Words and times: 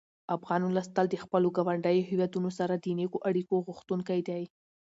افغان 0.35 0.61
ولس 0.65 0.87
تل 0.95 1.05
د 1.11 1.15
خپلو 1.23 1.47
ګاونډیو 1.57 2.07
هېوادونو 2.09 2.49
سره 2.59 2.73
د 2.75 2.85
نېکو 2.99 3.17
اړیکو 3.29 3.55
غوښتونکی 3.67 4.19
دی. 4.29 4.43